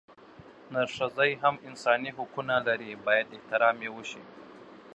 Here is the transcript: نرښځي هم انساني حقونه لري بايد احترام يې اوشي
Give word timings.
نرښځي 0.73 1.31
هم 1.43 1.55
انساني 1.67 2.09
حقونه 2.17 2.55
لري 2.67 2.91
بايد 3.05 3.27
احترام 3.37 3.77
يې 3.85 3.89
اوشي 3.95 4.23